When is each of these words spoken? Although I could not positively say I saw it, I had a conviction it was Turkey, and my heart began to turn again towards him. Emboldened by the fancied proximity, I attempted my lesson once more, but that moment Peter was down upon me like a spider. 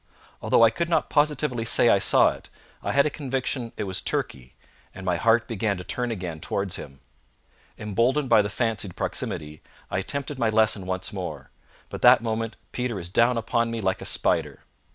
Although 0.41 0.63
I 0.63 0.71
could 0.71 0.89
not 0.89 1.11
positively 1.11 1.63
say 1.63 1.87
I 1.89 1.99
saw 1.99 2.29
it, 2.29 2.49
I 2.81 2.91
had 2.91 3.05
a 3.05 3.11
conviction 3.11 3.71
it 3.77 3.83
was 3.83 4.01
Turkey, 4.01 4.55
and 4.95 5.05
my 5.05 5.15
heart 5.17 5.47
began 5.47 5.77
to 5.77 5.83
turn 5.83 6.09
again 6.09 6.39
towards 6.39 6.75
him. 6.77 7.01
Emboldened 7.77 8.27
by 8.27 8.41
the 8.41 8.49
fancied 8.49 8.95
proximity, 8.95 9.61
I 9.91 9.99
attempted 9.99 10.39
my 10.39 10.49
lesson 10.49 10.87
once 10.87 11.13
more, 11.13 11.51
but 11.89 12.01
that 12.01 12.23
moment 12.23 12.55
Peter 12.71 12.95
was 12.95 13.09
down 13.09 13.37
upon 13.37 13.69
me 13.69 13.79
like 13.79 14.01
a 14.01 14.05
spider. 14.05 14.61